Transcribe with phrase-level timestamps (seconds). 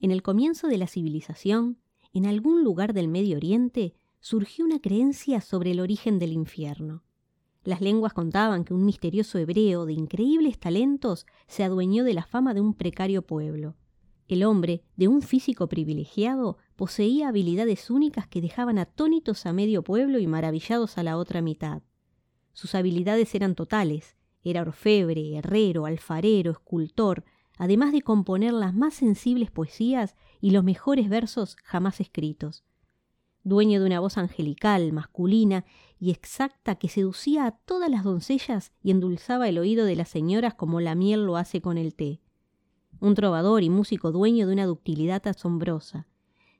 [0.00, 1.78] En el comienzo de la civilización,
[2.14, 7.04] en algún lugar del Medio Oriente, surgió una creencia sobre el origen del infierno.
[7.64, 12.54] Las lenguas contaban que un misterioso hebreo de increíbles talentos se adueñó de la fama
[12.54, 13.76] de un precario pueblo.
[14.26, 20.18] El hombre, de un físico privilegiado, poseía habilidades únicas que dejaban atónitos a medio pueblo
[20.18, 21.82] y maravillados a la otra mitad.
[22.54, 24.16] Sus habilidades eran totales.
[24.42, 27.24] Era orfebre, herrero, alfarero, escultor,
[27.60, 32.64] además de componer las más sensibles poesías y los mejores versos jamás escritos.
[33.44, 35.66] Dueño de una voz angelical, masculina
[35.98, 40.54] y exacta que seducía a todas las doncellas y endulzaba el oído de las señoras
[40.54, 42.22] como la miel lo hace con el té.
[42.98, 46.06] Un trovador y músico dueño de una ductilidad asombrosa.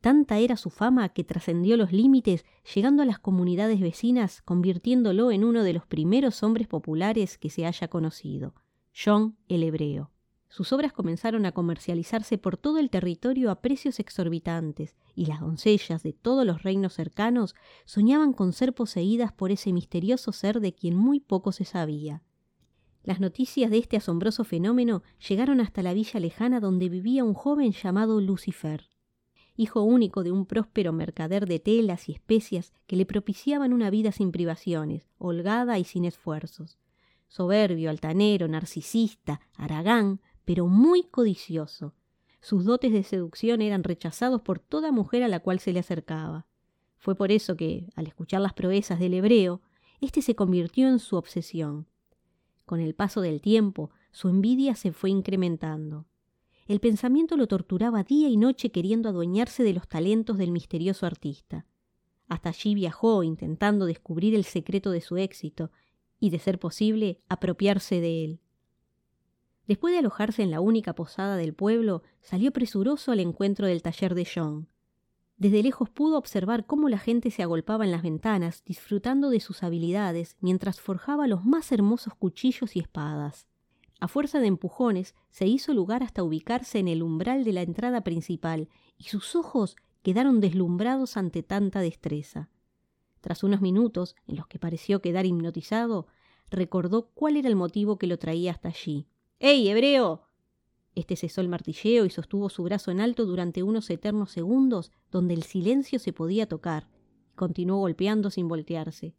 [0.02, 5.45] Tanta era su fama que trascendió los límites, llegando a las comunidades vecinas, convirtiéndolo en
[5.45, 8.55] uno de los primeros hombres populares que se haya conocido,
[8.95, 10.10] John el Hebreo.
[10.50, 16.02] Sus obras comenzaron a comercializarse por todo el territorio a precios exorbitantes, y las doncellas
[16.02, 20.96] de todos los reinos cercanos soñaban con ser poseídas por ese misterioso ser de quien
[20.96, 22.24] muy poco se sabía.
[23.04, 27.70] Las noticias de este asombroso fenómeno llegaron hasta la villa lejana donde vivía un joven
[27.70, 28.90] llamado Lucifer,
[29.57, 34.10] hijo único de un próspero mercader de telas y especias que le propiciaban una vida
[34.10, 36.79] sin privaciones, holgada y sin esfuerzos.
[37.29, 41.95] Soberbio, altanero, narcisista, aragán, pero muy codicioso.
[42.41, 46.47] Sus dotes de seducción eran rechazados por toda mujer a la cual se le acercaba.
[46.97, 49.60] Fue por eso que, al escuchar las proezas del hebreo,
[50.01, 51.87] éste se convirtió en su obsesión.
[52.65, 56.07] Con el paso del tiempo, su envidia se fue incrementando.
[56.69, 61.66] El pensamiento lo torturaba día y noche queriendo adueñarse de los talentos del misterioso artista.
[62.29, 65.72] Hasta allí viajó intentando descubrir el secreto de su éxito
[66.21, 68.41] y, de ser posible, apropiarse de él.
[69.71, 74.16] Después de alojarse en la única posada del pueblo, salió presuroso al encuentro del taller
[74.16, 74.66] de John.
[75.37, 79.62] Desde lejos pudo observar cómo la gente se agolpaba en las ventanas, disfrutando de sus
[79.62, 83.47] habilidades, mientras forjaba los más hermosos cuchillos y espadas.
[84.00, 88.00] A fuerza de empujones, se hizo lugar hasta ubicarse en el umbral de la entrada
[88.00, 92.48] principal, y sus ojos quedaron deslumbrados ante tanta destreza.
[93.20, 96.08] Tras unos minutos, en los que pareció quedar hipnotizado,
[96.50, 99.06] recordó cuál era el motivo que lo traía hasta allí.
[99.42, 100.28] ¡Ey, hebreo!
[100.94, 105.32] Este cesó el martilleo y sostuvo su brazo en alto durante unos eternos segundos donde
[105.32, 106.88] el silencio se podía tocar,
[107.36, 109.14] continuó golpeando sin voltearse.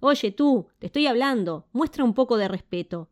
[0.00, 1.68] Oye tú, te estoy hablando.
[1.72, 3.10] Muestra un poco de respeto.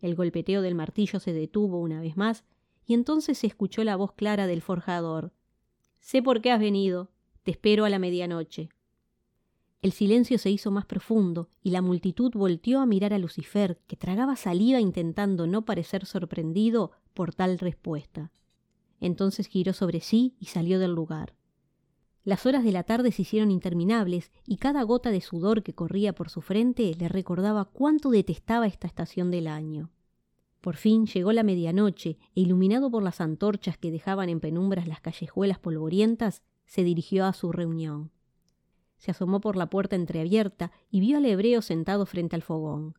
[0.00, 2.44] El golpeteo del martillo se detuvo una vez más,
[2.86, 5.34] y entonces se escuchó la voz clara del forjador.
[5.98, 7.10] Sé por qué has venido.
[7.42, 8.70] Te espero a la medianoche.
[9.82, 13.96] El silencio se hizo más profundo y la multitud volteó a mirar a Lucifer, que
[13.96, 18.30] tragaba saliva intentando no parecer sorprendido por tal respuesta.
[19.00, 21.34] Entonces giró sobre sí y salió del lugar.
[22.24, 26.14] Las horas de la tarde se hicieron interminables y cada gota de sudor que corría
[26.14, 29.88] por su frente le recordaba cuánto detestaba esta estación del año.
[30.60, 35.00] Por fin llegó la medianoche e iluminado por las antorchas que dejaban en penumbras las
[35.00, 38.10] callejuelas polvorientas, se dirigió a su reunión
[39.00, 42.94] se asomó por la puerta entreabierta y vio al hebreo sentado frente al fogón.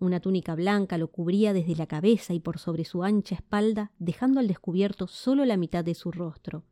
[0.00, 4.40] Una túnica blanca lo cubría desde la cabeza y por sobre su ancha espalda, dejando
[4.40, 6.64] al descubierto solo la mitad de su rostro.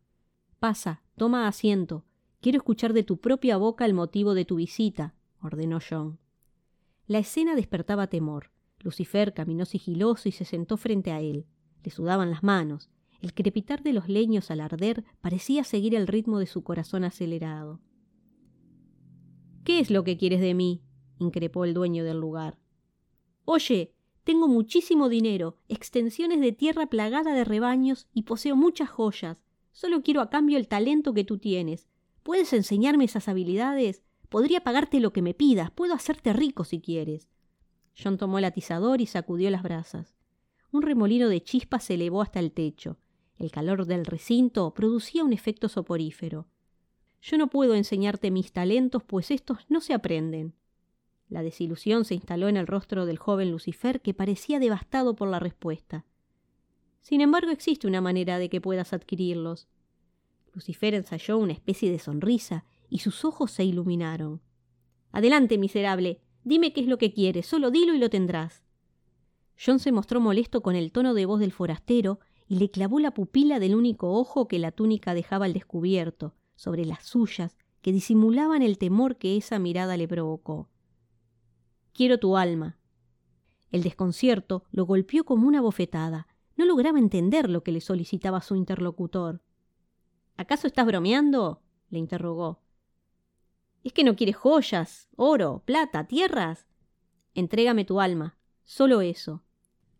[0.58, 2.04] Pasa, toma asiento.
[2.40, 6.18] Quiero escuchar de tu propia boca el motivo de tu visita, ordenó John.
[7.06, 8.50] La escena despertaba temor.
[8.80, 11.46] Lucifer caminó sigiloso y se sentó frente a él.
[11.84, 12.90] Le sudaban las manos.
[13.20, 17.80] El crepitar de los leños al arder parecía seguir el ritmo de su corazón acelerado.
[19.64, 20.82] ¿Qué es lo que quieres de mí?
[21.18, 22.58] increpó el dueño del lugar.
[23.44, 29.38] Oye, tengo muchísimo dinero, extensiones de tierra plagada de rebaños y poseo muchas joyas.
[29.70, 31.88] Solo quiero a cambio el talento que tú tienes.
[32.22, 34.02] ¿Puedes enseñarme esas habilidades?
[34.28, 35.70] Podría pagarte lo que me pidas.
[35.70, 37.28] Puedo hacerte rico si quieres.
[38.00, 40.14] John tomó el atizador y sacudió las brasas.
[40.70, 42.98] Un remolino de chispas se elevó hasta el techo.
[43.36, 46.46] El calor del recinto producía un efecto soporífero.
[47.22, 50.54] Yo no puedo enseñarte mis talentos, pues estos no se aprenden.
[51.28, 55.38] La desilusión se instaló en el rostro del joven Lucifer, que parecía devastado por la
[55.38, 56.04] respuesta.
[57.00, 59.68] Sin embargo, existe una manera de que puedas adquirirlos.
[60.52, 64.42] Lucifer ensayó una especie de sonrisa y sus ojos se iluminaron.
[65.12, 66.20] Adelante, miserable.
[66.42, 68.64] Dime qué es lo que quieres, solo dilo y lo tendrás.
[69.64, 73.14] John se mostró molesto con el tono de voz del forastero y le clavó la
[73.14, 78.62] pupila del único ojo que la túnica dejaba al descubierto, sobre las suyas que disimulaban
[78.62, 80.68] el temor que esa mirada le provocó.
[81.92, 82.78] Quiero tu alma.
[83.72, 86.28] El desconcierto lo golpeó como una bofetada.
[86.54, 89.42] No lograba entender lo que le solicitaba su interlocutor.
[90.36, 91.62] ¿Acaso estás bromeando?
[91.90, 92.62] le interrogó.
[93.82, 96.68] ¿Es que no quieres joyas, oro, plata, tierras?
[97.34, 99.42] Entrégame tu alma, solo eso.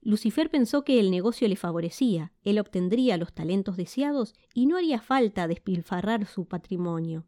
[0.05, 5.01] Lucifer pensó que el negocio le favorecía, él obtendría los talentos deseados y no haría
[5.01, 7.25] falta despilfarrar su patrimonio.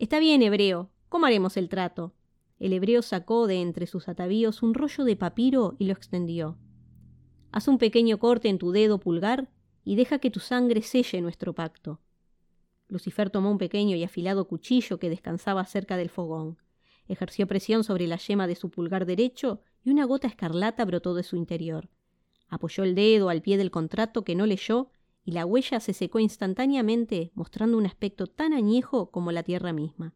[0.00, 2.14] Está bien, hebreo, ¿cómo haremos el trato?
[2.58, 6.58] El hebreo sacó de entre sus atavíos un rollo de papiro y lo extendió.
[7.52, 9.52] Haz un pequeño corte en tu dedo pulgar
[9.84, 12.00] y deja que tu sangre selle nuestro pacto.
[12.88, 16.58] Lucifer tomó un pequeño y afilado cuchillo que descansaba cerca del fogón.
[17.06, 21.22] Ejerció presión sobre la yema de su pulgar derecho y una gota escarlata brotó de
[21.22, 21.88] su interior.
[22.48, 24.90] Apoyó el dedo al pie del contrato que no leyó
[25.24, 30.14] y la huella se secó instantáneamente, mostrando un aspecto tan añejo como la tierra misma.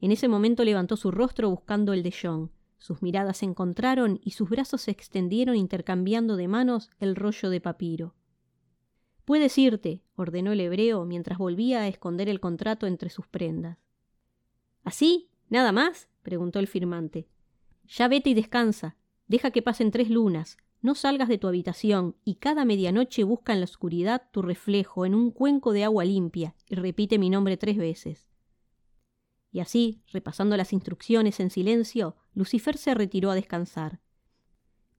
[0.00, 2.50] En ese momento levantó su rostro buscando el de John.
[2.76, 7.60] Sus miradas se encontraron y sus brazos se extendieron intercambiando de manos el rollo de
[7.60, 8.14] papiro.
[9.24, 13.78] Puedes irte, ordenó el hebreo mientras volvía a esconder el contrato entre sus prendas.
[14.82, 15.30] ¿Así?
[15.48, 16.08] ¿Nada más?
[16.22, 17.28] preguntó el firmante.
[17.94, 18.96] Ya vete y descansa.
[19.26, 20.56] Deja que pasen tres lunas.
[20.80, 25.14] No salgas de tu habitación y cada medianoche busca en la oscuridad tu reflejo en
[25.14, 28.30] un cuenco de agua limpia y repite mi nombre tres veces.
[29.52, 34.00] Y así, repasando las instrucciones en silencio, Lucifer se retiró a descansar.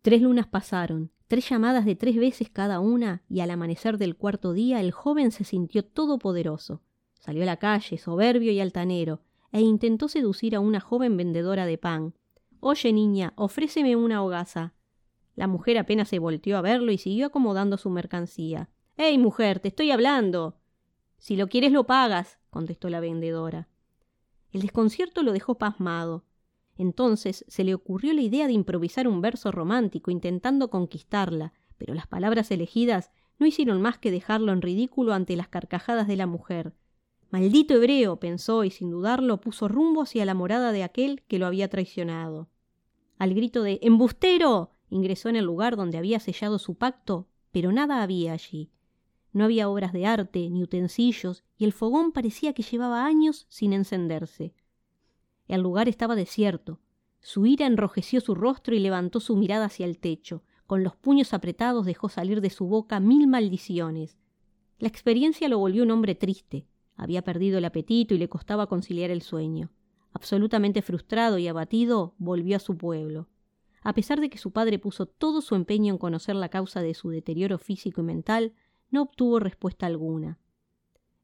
[0.04, 4.54] Tres lunas pasaron, tres llamadas de tres veces cada una, y al amanecer del cuarto
[4.54, 6.84] día el joven se sintió todopoderoso.
[7.20, 11.80] Salió a la calle, soberbio y altanero, e intentó seducir a una joven vendedora de
[11.80, 12.14] pan.
[12.66, 14.74] Oye, niña, ofréceme una hogaza.
[15.36, 18.70] La mujer apenas se volteó a verlo y siguió acomodando su mercancía.
[18.96, 20.62] ¡Ey, mujer, te estoy hablando!
[21.18, 23.68] Si lo quieres lo pagas, contestó la vendedora.
[24.54, 26.24] El desconcierto lo dejó pasmado.
[26.78, 32.08] Entonces se le ocurrió la idea de improvisar un verso romántico intentando conquistarla, pero las
[32.08, 36.74] palabras elegidas no hicieron más que dejarlo en ridículo ante las carcajadas de la mujer.
[37.30, 41.46] Maldito hebreo, pensó y sin dudarlo puso rumbo hacia la morada de aquel que lo
[41.46, 42.53] había traicionado.
[43.18, 44.72] Al grito de ¡Embustero!
[44.90, 48.70] ingresó en el lugar donde había sellado su pacto, pero nada había allí.
[49.32, 53.74] No había obras de arte ni utensilios, y el fogón parecía que llevaba años sin
[53.74, 54.54] encenderse.
[55.48, 56.80] El lugar estaba desierto.
[57.20, 60.44] Su ira enrojeció su rostro y levantó su mirada hacia el techo.
[60.68, 64.18] Con los puños apretados dejó salir de su boca mil maldiciones.
[64.78, 66.68] La experiencia lo volvió un hombre triste.
[66.96, 69.72] Había perdido el apetito y le costaba conciliar el sueño.
[70.14, 73.28] Absolutamente frustrado y abatido, volvió a su pueblo.
[73.82, 76.94] A pesar de que su padre puso todo su empeño en conocer la causa de
[76.94, 78.54] su deterioro físico y mental,
[78.92, 80.40] no obtuvo respuesta alguna.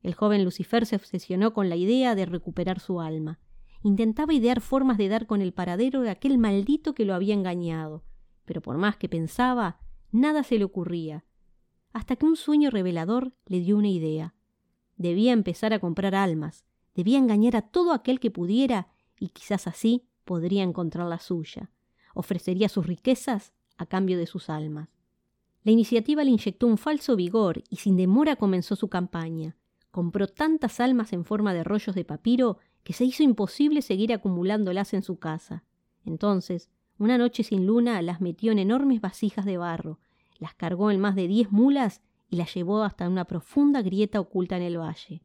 [0.02, 3.40] El joven Lucifer se obsesionó con la idea de recuperar su alma.
[3.84, 8.04] Intentaba idear formas de dar con el paradero de aquel maldito que lo había engañado,
[8.46, 9.80] pero por más que pensaba,
[10.12, 11.24] nada se le ocurría,
[11.94, 14.34] hasta que un sueño revelador le dio una idea.
[14.98, 16.66] Debía empezar a comprar almas,
[17.00, 21.72] debía engañar a todo aquel que pudiera y quizás así podría encontrar la suya.
[22.14, 24.90] Ofrecería sus riquezas a cambio de sus almas.
[25.64, 29.56] La iniciativa le inyectó un falso vigor y sin demora comenzó su campaña.
[29.92, 34.94] Compró tantas almas en forma de rollos de papiro que se hizo imposible seguir acumulándolas
[34.94, 35.64] en su casa.
[36.04, 40.00] Entonces, una noche sin luna, las metió en enormes vasijas de barro,
[40.38, 44.58] las cargó en más de diez mulas y las llevó hasta una profunda grieta oculta
[44.58, 45.24] en el valle.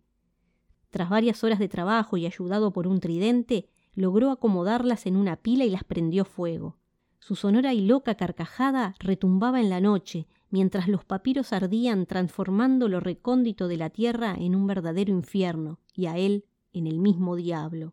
[0.94, 5.64] Tras varias horas de trabajo y ayudado por un tridente, logró acomodarlas en una pila
[5.64, 6.76] y las prendió fuego.
[7.18, 13.00] Su sonora y loca carcajada retumbaba en la noche, mientras los papiros ardían transformando lo
[13.00, 17.92] recóndito de la tierra en un verdadero infierno, y a él en el mismo diablo.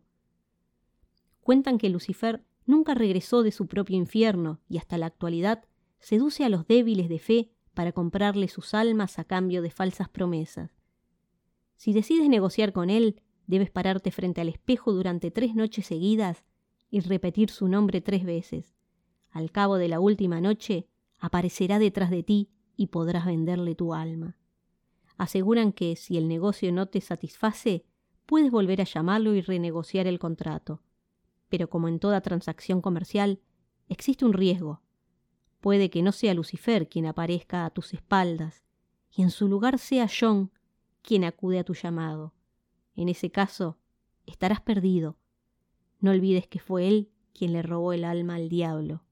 [1.40, 5.64] Cuentan que Lucifer nunca regresó de su propio infierno y hasta la actualidad
[5.98, 10.81] seduce a los débiles de fe para comprarle sus almas a cambio de falsas promesas.
[11.82, 16.44] Si decides negociar con él, debes pararte frente al espejo durante tres noches seguidas
[16.92, 18.76] y repetir su nombre tres veces.
[19.32, 20.86] Al cabo de la última noche,
[21.18, 24.36] aparecerá detrás de ti y podrás venderle tu alma.
[25.16, 27.84] Aseguran que si el negocio no te satisface,
[28.26, 30.82] puedes volver a llamarlo y renegociar el contrato.
[31.48, 33.40] Pero como en toda transacción comercial,
[33.88, 34.82] existe un riesgo.
[35.60, 38.62] Puede que no sea Lucifer quien aparezca a tus espaldas,
[39.10, 40.52] y en su lugar sea John
[41.02, 42.32] quien acude a tu llamado.
[42.96, 43.78] En ese caso,
[44.26, 45.16] estarás perdido.
[46.00, 49.02] No olvides que fue él quien le robó el alma al diablo.